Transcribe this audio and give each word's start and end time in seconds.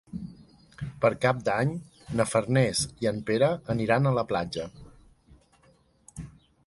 Per 1.03 1.09
Cap 1.25 1.43
d'Any 1.49 1.73
na 2.21 2.27
Farners 2.31 2.81
i 3.05 3.11
en 3.11 3.21
Pere 3.29 3.51
aniran 3.75 4.09
a 4.09 4.15
la 4.19 4.25
platja. 4.33 4.67